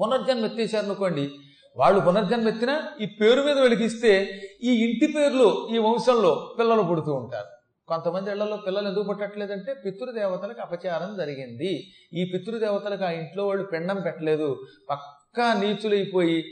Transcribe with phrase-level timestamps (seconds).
[0.00, 1.30] పునర్జన్మ ఎత్తేసారు అనుకోండి
[1.76, 7.48] వాళ్ళు పునర్జన్మ ఎత్తినా ఈ పేరు మీద వెలిగిస్తే ఈ ఇంటి పేర్లు ఈ వంశంలో పిల్లలు పుడుతూ ఉంటారు.
[7.88, 11.84] కొంతమంది ఇళ్ళలో పిల్లలు ఎందుకు పుట్టట్లేదంటే పితృదేవతలకు అపచారం జరిగింది.
[12.12, 14.62] ఈ పితృదేవతలకు ఆ ఇంట్లో వాళ్ళు పిండం పెట్టలేదు.
[14.90, 16.44] పక్కా నీచులైపోయి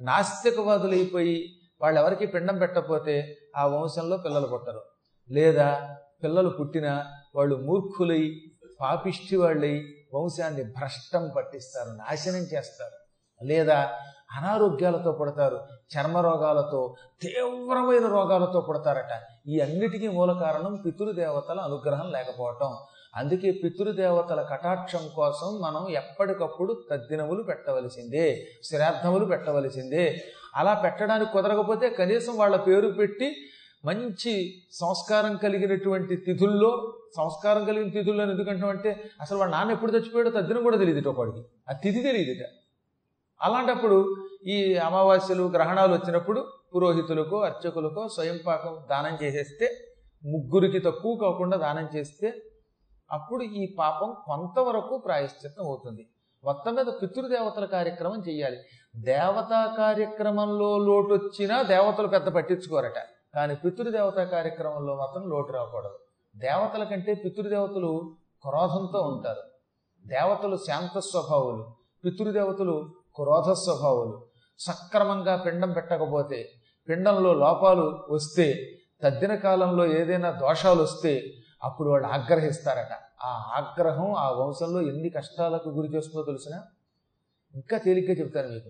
[0.00, 1.44] నాస్తికవాదులైపోయి
[1.80, 4.82] వాళ్ళు ఎవరికి పిండం పెట్టకపోతే ఆ వంశంలో పిల్లలు పుట్టరు.
[5.30, 8.40] లేదా పిల్లలు పుట్టినా వాళ్ళు మూర్ఖులై
[8.80, 12.96] పాపిష్టి వాళ్ళై వంశాన్ని భ్రష్టం పట్టిస్తారు నాశనం చేస్తారు.
[13.44, 13.90] లేదా
[14.36, 15.60] అనారోగ్యాలతో పడతారు
[15.92, 19.20] చర్మ రోగాలతో తీవ్రమైన రోగాలతో పడతారట.
[19.46, 22.76] ఈ అన్నిటికీ మూల కారణం పితృదేవతల అనుగ్రహం లేకపోవటం.
[23.16, 30.24] అందుకే పితృదేవతల కటాక్షం కోసం మనం ఎప్పటికప్పుడు తద్దినములు పెట్టవలసిందే శ్రాద్ధములు పెట్టవలసిందే.
[30.56, 33.36] అలా పెట్టడానికి కుదరకపోతే కనీసం వాళ్ళ పేరు పెట్టి
[33.84, 40.62] మంచి సంస్కారం కలిగినటువంటి తిథుల్లో సంస్కారం కలిగిన తిథుల్లో ఎందుకంటాం అంటే అసలు వాడు నాన్న ఎప్పుడు చచ్చిపోయాడో తద్దినం
[40.62, 42.46] కూడా తెలియదు ఒకడికి ఆ తిథి తెలియదుట.
[43.42, 49.68] అలాంటప్పుడు ఈ అమావాస్యలు గ్రహణాలు వచ్చినప్పుడు పురోహితులకు అర్చకులకు స్వయంపాకం దానం చేసేస్తే
[50.24, 52.34] ముగ్గురికి తక్కువ కాకుండా దానం చేస్తే
[53.12, 56.06] అప్పుడు ఈ పాపం కొంతవరకు ప్రాయశ్చిత్తం అవుతుంది.
[56.44, 58.56] మొత్తం మీద పితృదేవతల కార్యక్రమం చేయాలి.
[58.96, 63.00] దేవతా కార్యక్రమంలో లోటు వచ్చినా దేవతలు పెద్ద పట్టించుకోరట.
[63.34, 65.98] కానీ పితృదేవత కార్యక్రమంలో మాత్రం లోటు రాకూడదు.
[66.36, 68.16] దేవతల కంటే పితృదేవతలు
[68.48, 69.42] క్రోధంతో ఉంటారు.
[70.06, 71.70] దేవతలు శాంత స్వభావులు
[72.04, 74.26] పితృదేవతలు క్రోధ స్వభావులు.
[74.58, 76.48] సక్రమంగా పిండం పెట్టకపోతే
[76.88, 81.32] పిండంలో లోపాలు వస్తే తద్దిన కాలంలో ఏదైనా దోషాలు వస్తే
[81.62, 82.92] అప్పుడు వాళ్ళు ఆగ్రహిస్తారట.
[83.22, 86.60] ఆ ఆగ్రహం ఆ వంశంలో ఎన్ని కష్టాలకు గురి చేస్తుందో తెలిసిన?
[87.54, 88.68] ఇంకా తేలిగ్గా చెప్తాను మీకు.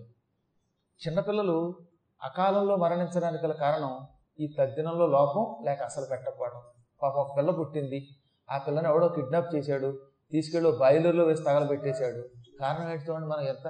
[1.07, 1.75] చిన్నపిల్లలు
[2.23, 4.07] అకాలంలో మరణించడానికి గల కారణం
[4.41, 6.61] ఈ తద్దినంలో లోపం లేక అసలు పెట్టకపోవడం.
[7.03, 8.07] పాప ఒక పిల్ల పుట్టింది.
[8.51, 9.99] ఆ పిల్లని ఎవడో కిడ్నాప్ చేశాడు.
[10.31, 12.21] తీసుకెళ్ళి బాయిలర్లో వేసి తగలబెట్టేశాడు.
[12.59, 13.67] కారణం ఏంటి మనం ఎంత?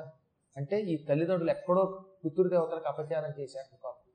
[0.57, 4.11] అంటే ఈ తల్లిదండ్రులు ఎక్కడో పితృదేవతలకు అపచారం చేశారు పాపం.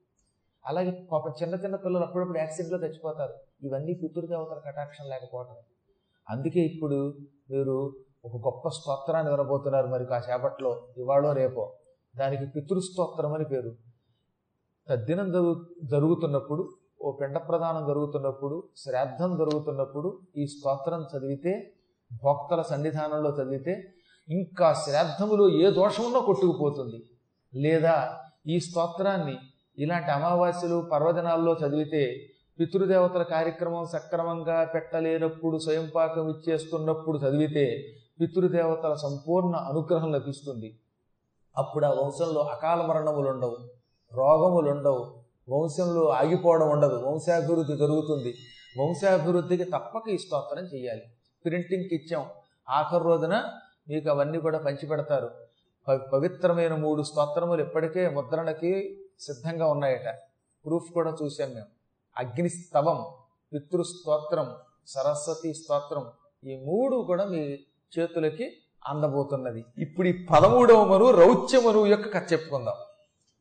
[0.66, 3.34] అలాగే పాపం చిన్న చిన్న పిల్లలు అప్పుడప్పుడు యాక్సిడెంట్లో చచ్చిపోతారు.
[3.62, 5.56] ఇవన్నీ పితృదేవతల కటాక్షం లేకపోవటం
[6.30, 7.18] అందుకే ఇప్పుడు
[7.50, 10.88] మీరు ఒక గొప్ప స్తోత్రాన్ని వినబోతున్నారు మరి కాసేపట్లో.
[10.98, 11.72] ఇవాళో రేపో.
[12.16, 13.85] దానికి పితృస్తోత్రం అని పేరు.
[14.88, 16.68] తద్దినం జరుగు జరుగుతున్నప్పుడు
[17.02, 21.72] ఓ పిండ ప్రదానం జరుగుతున్నప్పుడు శ్రాద్ధం జరుగుతున్నప్పుడు ఈ స్తోత్రం చదివితే
[22.24, 23.94] భోక్తల సన్నిధానంలో చదివితే
[24.28, 27.02] ఇంకా శ్రాద్ధములో ఏ దోషమున్నా కొట్టుకుపోతుంది.
[27.54, 28.16] లేదా
[28.46, 29.36] ఈ స్తోత్రాన్ని
[29.78, 32.26] ఇలాంటి అమావాస్యలు పర్వదినాల్లో చదివితే
[32.60, 37.84] పితృదేవతల కార్యక్రమం సక్రమంగా పెట్టలేనప్పుడు స్వయంపాకం ఇచ్చేస్తున్నప్పుడు చదివితే
[38.20, 40.78] పితృదేవతల సంపూర్ణ అనుగ్రహం లభిస్తుంది.
[41.58, 43.75] అప్పుడు ఆ వంశంలో అకాల మరణములు ఉండవు
[44.14, 46.94] రోగములు ఉండవు వంశంలో ఆగిపోవడం ఉండదు.
[46.94, 48.34] వంశాభివృద్ధి జరుగుతుంది.
[48.80, 51.02] వంశాభివృద్ధికి తప్పక ఈ స్తోత్రం చేయాలి
[51.44, 52.26] ప్రింటింగ్కి ఇచ్చాం.
[52.68, 53.44] ఆఖరి రోజున
[53.88, 55.30] మీకు అవన్నీ కూడా పంచిపెడతారు.
[56.12, 60.08] పవిత్రమైన మూడు స్తోత్రములు ఇప్పటికే ముద్రణకి సిద్ధంగా ఉన్నాయట.
[60.66, 61.66] ప్రూఫ్ కూడా చూసాం మేము.
[62.18, 63.04] అగ్నిస్తవం
[63.54, 64.54] పితృస్తోత్రం
[64.86, 66.06] సరస్వతి స్తోత్రం
[66.44, 67.58] ఈ మూడు కూడా మీ
[67.98, 68.52] చేతులకి
[68.88, 69.64] అందబోతున్నది.
[69.78, 72.74] ఇప్పుడు ఈ పదమూడవ మరువు రౌచ్య మరువు యొక్క కథ చెప్పుకుందాం.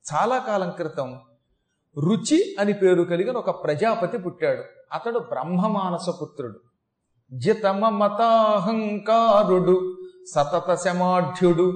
[0.06, 1.10] చాలా కాలం క్రితం
[1.98, 4.64] రుచి అని పేరు కలిగిన ఒక ప్రజాపతి పుట్టాడు.
[4.94, 6.60] అతడు బ్రహ్మమానస పుత్రుడు.
[7.32, 8.48] జితమమతాహంకారుడు
[10.34, 11.68] సతత శమాఢ్యుడు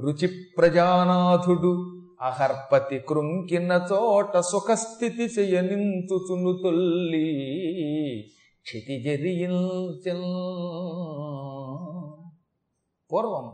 [0.00, 0.28] రుచి
[0.58, 1.72] ప్రజానాథుడు
[2.20, 7.28] అహర్పతి కృంకిన చోట సుఖస్థితి శయనింతుచును తొల్లి
[8.66, 10.28] క్షితిజరియిల్చెల్
[13.10, 13.46] పూర్వం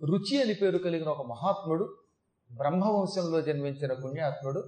[0.00, 1.86] రుచి అని పేరు కలిగిన ఒక మహాత్ముడు
[2.50, 4.64] బ్రహ్మవంశంలో జన్మించిన పుణ్యాత్ముడు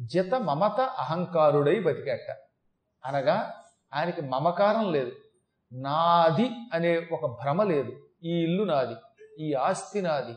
[0.00, 2.36] జత మమత అహంకారుడై బతికాట.
[3.06, 3.54] అనగా
[3.94, 5.12] ఆయనకి మమకారం లేదు.
[5.72, 7.92] నాది అనే ఒక భ్రమ లేదు.
[8.24, 8.94] ఈ ఇల్లు నాది
[9.38, 10.34] ఈ ఆస్తి నాది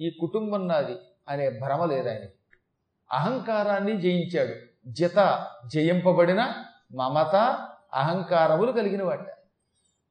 [0.00, 0.96] ఈ కుటుంబం నాది
[1.28, 2.32] అనే భ్రమ లేదు ఆయనకి.
[3.12, 4.54] అహంకారాన్ని జయించాడు.
[4.86, 6.54] జత జయింపబడిన
[6.94, 7.36] మమత
[7.94, 9.20] అహంకారములు కలిగిన వాట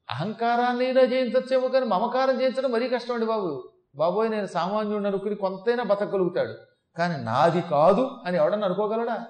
[0.10, 3.75] అహంకారాన్ని జయించచ్చేమో కానీ మమకారం జయించడం మరీ కష్టం అండి బాబు.
[3.96, 6.54] బాబోయ్ నేను సామాన్యుడు అనుకుని కొంతైనా బతకగలుగుతాడు.
[6.98, 9.26] కానీ నాది కాదు అని ఎవడన్నా అనుకోగలడా?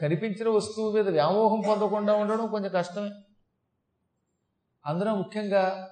[0.00, 3.10] కనిపించిన వస్తువు మీద వ్యామోహం పొందకుండా ఉండడం కొంచెం కష్టమే.
[4.86, 5.90] అందులో ముఖ్యంగా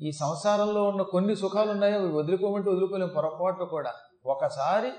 [0.00, 3.92] ఈ సంసారంలో ఉన్న కొన్ని సుఖాలు ఉన్నాయో అవి వదులుకోమంటే వదులుకోలేము పొరపాటు కూడా.
[4.26, 4.92] ఒకసారి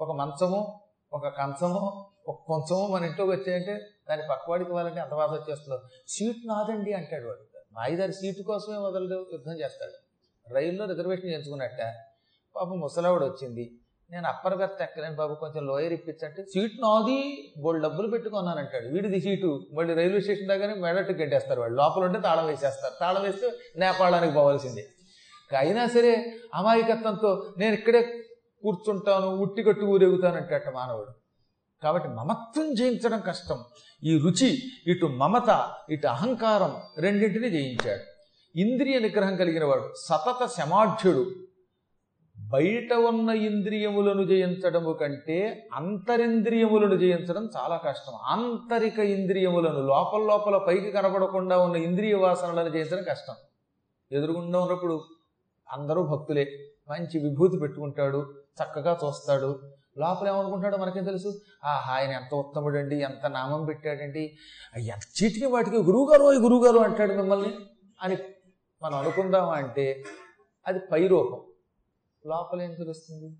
[0.00, 0.80] ఒక మంచము
[1.12, 3.80] ఒక కంచము ఒక కొంచెము మన ఇంట్లోకి వచ్చాయంటే
[4.10, 5.80] దాని పక్కవాడికి ఇవ్వాలంటే అంత బాధ వచ్చేస్తుందో.
[6.08, 7.40] సీట్ నాదండి అంటాడు వాడు.
[7.72, 10.07] మా సీటు కోసమే వదలడు యుద్ధం చేస్తాడు.
[10.52, 11.80] రైల్లో రిజర్వేషన్ చేయించుకున్నట్ట.
[12.56, 13.72] పాపం ముసలావిడ వచ్చింది.
[14.10, 19.20] నేను అప్పర్ బెర్త్ ఎక్కలేను బాబు కొంచెం లోయర్ ఇప్పించంటే సీట్ నాది బోళ్ళు డబ్బులు పెట్టుకున్నాను అంటాడు వీడిది
[19.20, 21.76] సీటు మళ్ళీ రైల్వే స్టేషన్ దగ్గర మెడట్టు గడ్డేస్తారు వాళ్ళు.
[21.76, 22.94] లోపల ఉంటే తాళం వేసేస్తారు.
[23.00, 24.88] తాళం వేస్తే నేపాళానికి పోవాల్సిందే.
[25.58, 28.02] అయినా సరే అమాయకత్వంతో నేను ఇక్కడే
[28.62, 31.12] కూర్చుంటాను ఉట్టి కట్టు ఊరేగుతానంటే మానవుడు.
[31.82, 33.64] కాబట్టి మమత్వం జయించడం కష్టం.
[34.04, 38.17] ఈ రుచి ఇటు మమత ఇటు అహంకారం రెండింటిని జయించాడు
[38.58, 41.26] ఇంద్రియ నిగ్రహం కలిగిన వాడు సతత శమాఢ్యుడు
[42.48, 48.12] బయట ఉన్న ఇంద్రియములను జయించడము కంటే అంతరింద్రియములను జయించడం చాలా కష్టం.
[48.22, 53.34] ఆంతరిక ఇంద్రియములను లోపల లోపల పైకి కనపడకుండా ఉన్న ఇంద్రియ వాసనలను జయించడం కష్టం.
[54.12, 55.04] ఎదురుగుండా ఉన్నప్పుడు
[55.72, 56.72] అందరూ భక్తులే.
[56.90, 59.60] మంచి విభూతి పెట్టుకుంటాడు చక్కగా చూస్తాడు.
[59.98, 61.40] లోపల ఏమనుకుంటాడో మనకేం తెలుసు?
[61.64, 64.38] ఆ ఆయన ఎంత ఉత్తముడండి ఎంత నామం పెట్టాడండి.
[64.78, 67.52] ఎంత చీటికి వాటికి గురువుగారు గురువుగారు అంటాడు మిమ్మల్ని
[68.02, 68.16] అని
[68.82, 70.04] మనం అనుకుందాం అంటే
[70.66, 71.40] అది పై రూపం.
[72.26, 73.36] లోపల ఏం తెలుస్తుంది?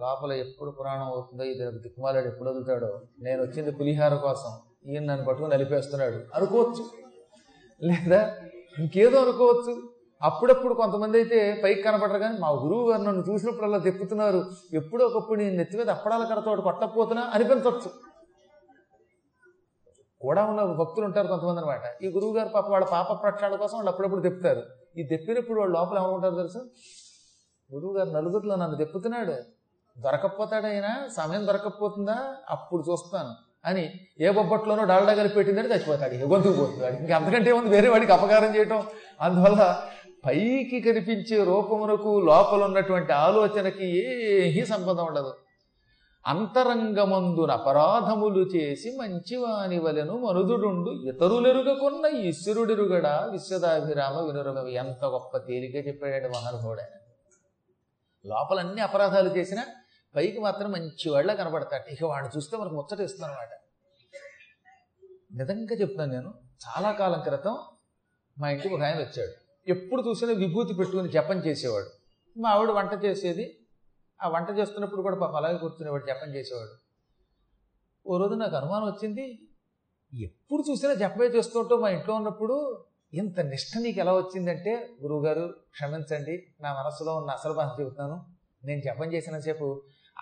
[0.00, 3.00] లోపల ఎప్పుడు పురాణం అవుతుందో ఇది దిక్కుమాలాడు ఎప్పుడు వదులుతాడో.
[3.20, 4.58] నేను వచ్చింది పులిహార కోసం.
[4.86, 6.20] ఈయన నన్ను పట్టుకుని నలిపేస్తున్నాడు.
[6.34, 6.86] అనుకోవచ్చు.
[7.82, 8.36] లేదా
[8.78, 9.90] ఇంకేదో అనుకోవచ్చు.
[10.22, 14.44] అప్పుడప్పుడు కొంతమంది అయితే పైకి కనపడరు కానీ మా గురువు గారు నన్ను చూసినప్పుడల్లా తిప్పుతున్నారు.
[14.74, 18.11] ఎప్పుడో ఒకప్పుడు నేను నెత్తి మీద అప్పడాల కడతోటి కొట్టకపోతున్నా అనిపించవచ్చు
[20.22, 23.90] కూడా ఉన్న భక్తులు ఉంటారు కొంతమంది అనమాట ఈ గురువు గారు పాప వాళ్ళ పాప ప్రక్షాళన కోసం వాళ్ళు
[23.90, 24.62] అప్పుడప్పుడు తెప్పుతారు.
[24.98, 26.58] ఈ తెప్పినప్పుడు వాళ్ళు లోపల ఏమనుకుంటారు తెలుసు?
[27.70, 29.36] గురువు గారు నలుగురిలో నన్ను తెప్పుతున్నాడు.
[29.98, 32.18] దొరకపోతాడైనా సమయం దొరకకపోతుందా
[32.50, 33.32] అప్పుడు చూస్తాను
[33.64, 33.90] అని
[34.20, 36.14] ఏ బొబ్బట్లోనో డాల్డా కలిపి పెట్టిందని చచ్చిపోతాడు.
[36.14, 38.82] ఇక గొంతుకు పోతున్నాడు ఇంకా అంతకంటే ఉంది వేరే వాడికి అపకారం చేయటం.
[39.20, 39.82] అందువల్ల
[40.26, 45.32] పైకి కనిపించే రూపమునకు లోపల ఉన్నటువంటి ఆలోచనకి ఏమీ సంబంధం ఉండదు.
[46.26, 50.90] అంతరంగమందున అపరాధములు చేసి మంచివాని వలెను మనుదుడుండు.
[50.90, 53.28] ఇతరులెరుగకున్న ఈశ్వరుడెరుగడా?
[53.32, 56.82] విశ్వదాభిరామ వినురగవి ఎంత గొప్ప తేలిక చెప్పాడు మహానుభావుడు
[58.26, 59.66] లోపల అన్ని అపరాధాలు చేసినా
[60.16, 61.92] పైకి మాత్రం మంచి వాళ్ళ కనబడతాడు.
[61.92, 63.48] ఇక వాడిని చూస్తే మనకు ముచ్చట ఇస్తుందన్నమాట
[65.34, 66.34] నిజంగా చెప్తాను నేను
[66.68, 67.58] చాలా కాలం క్రితం
[68.38, 69.32] మా ఇంటికి ఒక ఆయన వచ్చాడు.
[69.68, 71.86] ఎప్పుడు చూసినా విభూతి పెట్టుకుని జపం చేసేవాడు.
[72.40, 73.61] మా ఆవిడ వంట చేసేది
[74.22, 76.74] ఆ వంట చేస్తున్నప్పుడు కూడా పాప అలాగే కూర్చునేవాడు జపం చేసేవాడు.
[78.06, 79.24] ఓ రోజు నాకు అనుమానం వచ్చింది
[80.12, 82.56] ఎప్పుడు చూసినా జపమే చేస్తుంటూ మా ఇంట్లో ఉన్నప్పుడు
[83.12, 84.72] ఇంత నిష్ట నీకు ఎలా వచ్చిందంటే
[85.02, 88.16] గురువుగారు క్షమించండి నా మనసులో ఉన్న అసలు బాధ చెబుతున్నాను
[88.62, 89.66] నేను జపం చేసినసేపు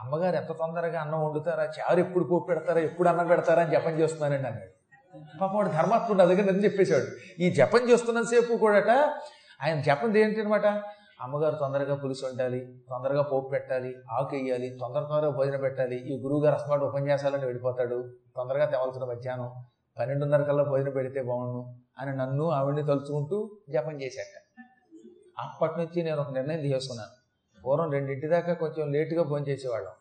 [0.01, 4.49] అమ్మగారు ఎంత తొందరగా అన్నం వండుతారా చారు ఎప్పుడు పోపు పెడతారా ఎప్పుడు అన్నం పెడతారా అని జపం చేస్తున్నానండి
[4.49, 4.73] అన్నాడు.
[5.41, 7.07] పాపం వాడు ధర్మాత్ముడు నా దగ్గర నిజం చెప్పేశాడు.
[7.43, 8.91] ఈ జపం చేస్తున్నంతసేపు కూడాట
[9.63, 10.67] ఆయన జపం ఏంటి అనమాట
[11.25, 15.97] అమ్మగారు తొందరగా పులుసు వండాలి తొందరగా పోపు పెట్టాలి ఆకు వేయాలి తొందర తొందరగా భోజనం పెట్టాలి.
[16.11, 17.99] ఈ గురువు గారు అసలు ఉపన్యాసాలని వెళ్ళిపోతాడు.
[18.37, 19.51] తొందరగా తెవలసిన మధ్యాహ్నం
[19.97, 21.61] పన్నెండున్నర కల్లా భోజనం పెడితే బాగుండు
[22.01, 23.39] అని నన్ను ఆవిడ్ని తలుచుకుంటూ
[23.75, 24.35] జపం చేశాట
[25.45, 27.15] అప్పటి నుంచి నేను ఒక నిర్ణయం తీసుకున్నాను.
[27.65, 29.95] పూర్వం రెండింటి దాకా కొంచెం లేటుగా భోజనం చేసేవాళ్ళం.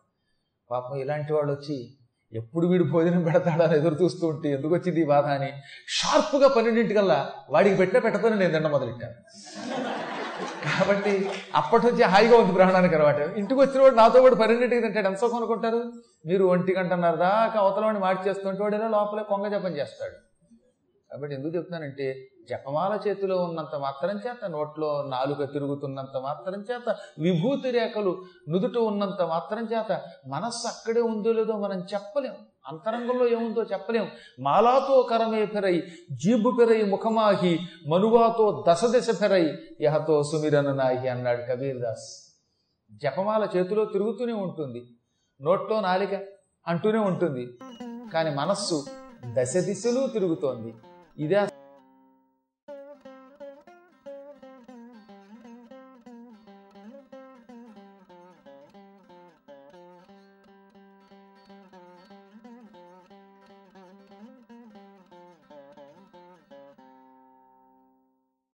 [0.70, 1.78] పాపం ఇలాంటి వాళ్ళు వచ్చి
[2.32, 5.48] ఎప్పుడు వీడు భోజనం పెడతాడని ఎదురు చూస్తూ ఉంటే ఎందుకు వచ్చింది ఈ బాధ అని
[5.98, 7.16] షార్ప్గా పన్నెండింటికల్లా
[7.54, 9.16] వాడికి పెట్టినా పెట్టదని నేను తిన్న మొదలెట్టాను.
[10.64, 11.12] కాబట్టి
[11.60, 13.26] అప్పటి నుంచి హాయిగా ఉంది గ్రహణానికి అలవాటు.
[13.40, 15.08] ఇంటికి వచ్చిన వాడు నాతో పాటు పన్నెండింటికి తింటాడు.
[15.12, 15.80] ఎంత కొనుక్కుంటారు
[16.30, 20.18] మీరు ఒంటి గంటన్నర దాకా అవతలవాడిని మార్చేస్తుంటే వాడు ఇలా లోపలే కొంగ జపం చేస్తాడు.
[21.10, 22.06] కాబట్టి ఎందుకు చెప్తున్నానంటే
[22.50, 26.94] జపమాల చేతిలో ఉన్నంత మాత్రం చేత నోట్లో నాలుక తిరుగుతున్నంత మాత్రం చేత
[27.24, 28.12] విభూతి రేఖలు
[28.52, 30.00] నుదుట ఉన్నంత మాత్రం చేత
[30.34, 32.36] మనస్సు అక్కడే ఉందో లేదో మనం చెప్పలేం.
[32.66, 34.08] అంతరంగంలో ఏముందో చెప్పలేం.
[34.40, 37.58] మాలాతో కరమే పెరై జీబు పెరై ముఖమాహి
[37.88, 42.36] మనువాతో దశ దశ పెరై యహతో సుమిరను నాహి అన్నాడు కబీర్ దాస్
[42.92, 44.86] జపమాల చేతిలో తిరుగుతూనే ఉంటుంది.
[45.42, 46.14] నోట్లో నాలిక
[46.66, 47.58] అంటూనే ఉంటుంది.
[48.12, 48.84] కానీ మనస్సు
[49.32, 50.74] దశ దిశలు తిరుగుతోంది.
[51.24, 51.34] ఇదే